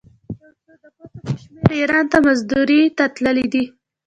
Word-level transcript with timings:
یو 0.39 0.51
څو 0.63 0.73
د 0.81 0.85
ګوتو 0.97 1.17
په 1.25 1.33
شمېر 1.41 1.69
ایران 1.79 2.05
ته 2.11 2.17
مزدورۍ 2.25 2.81
ته 2.97 3.03
تللي 3.15 3.45
دي. 3.53 3.63